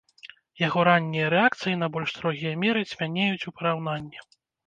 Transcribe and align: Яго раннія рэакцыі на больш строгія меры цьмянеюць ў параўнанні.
Яго 0.67 0.79
раннія 0.87 1.27
рэакцыі 1.33 1.75
на 1.83 1.89
больш 1.97 2.09
строгія 2.15 2.53
меры 2.63 2.81
цьмянеюць 2.91 3.41
ў 3.41 3.51
параўнанні. 3.61 4.19